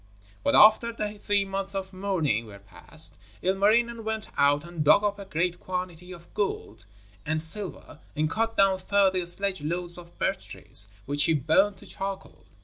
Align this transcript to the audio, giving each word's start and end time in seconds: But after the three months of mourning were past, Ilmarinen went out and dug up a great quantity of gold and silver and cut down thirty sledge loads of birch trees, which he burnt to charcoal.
But 0.43 0.55
after 0.55 0.91
the 0.91 1.19
three 1.19 1.45
months 1.45 1.75
of 1.75 1.93
mourning 1.93 2.47
were 2.47 2.57
past, 2.57 3.17
Ilmarinen 3.43 4.03
went 4.03 4.29
out 4.35 4.65
and 4.65 4.83
dug 4.83 5.03
up 5.03 5.19
a 5.19 5.25
great 5.25 5.59
quantity 5.59 6.11
of 6.11 6.33
gold 6.33 6.85
and 7.23 7.39
silver 7.39 7.99
and 8.15 8.27
cut 8.27 8.57
down 8.57 8.79
thirty 8.79 9.23
sledge 9.27 9.61
loads 9.61 9.99
of 9.99 10.17
birch 10.17 10.47
trees, 10.47 10.87
which 11.05 11.25
he 11.25 11.35
burnt 11.35 11.77
to 11.77 11.85
charcoal. 11.85 12.47